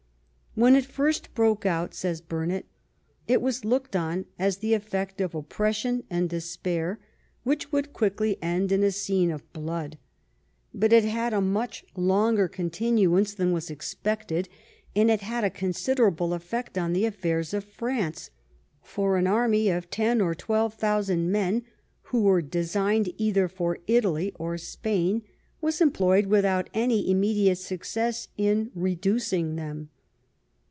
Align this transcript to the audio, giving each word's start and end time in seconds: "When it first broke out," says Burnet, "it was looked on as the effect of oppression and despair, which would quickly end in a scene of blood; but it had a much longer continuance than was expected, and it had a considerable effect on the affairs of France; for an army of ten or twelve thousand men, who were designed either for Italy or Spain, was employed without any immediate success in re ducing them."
"When 0.61 0.75
it 0.75 0.83
first 0.85 1.33
broke 1.33 1.65
out," 1.65 1.93
says 1.93 2.19
Burnet, 2.19 2.65
"it 3.25 3.41
was 3.41 3.63
looked 3.63 3.95
on 3.95 4.25
as 4.37 4.57
the 4.57 4.73
effect 4.73 5.21
of 5.21 5.33
oppression 5.33 6.03
and 6.09 6.27
despair, 6.29 6.99
which 7.43 7.71
would 7.71 7.93
quickly 7.93 8.35
end 8.41 8.73
in 8.73 8.83
a 8.83 8.91
scene 8.91 9.31
of 9.31 9.53
blood; 9.53 9.97
but 10.73 10.91
it 10.91 11.05
had 11.05 11.31
a 11.33 11.39
much 11.39 11.85
longer 11.95 12.49
continuance 12.49 13.33
than 13.33 13.53
was 13.53 13.69
expected, 13.71 14.49
and 14.93 15.09
it 15.09 15.21
had 15.21 15.45
a 15.45 15.49
considerable 15.49 16.33
effect 16.33 16.77
on 16.77 16.91
the 16.91 17.05
affairs 17.05 17.53
of 17.53 17.63
France; 17.63 18.29
for 18.83 19.15
an 19.15 19.27
army 19.27 19.69
of 19.69 19.89
ten 19.89 20.19
or 20.19 20.35
twelve 20.35 20.73
thousand 20.73 21.31
men, 21.31 21.63
who 22.01 22.23
were 22.23 22.41
designed 22.41 23.13
either 23.17 23.47
for 23.47 23.77
Italy 23.87 24.33
or 24.37 24.57
Spain, 24.57 25.21
was 25.61 25.79
employed 25.79 26.25
without 26.25 26.69
any 26.73 27.09
immediate 27.09 27.57
success 27.57 28.27
in 28.35 28.69
re 28.75 28.97
ducing 28.97 29.55
them." 29.55 29.87